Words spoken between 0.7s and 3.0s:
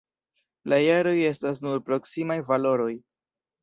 La jaroj estas nur proksimaj valoroj.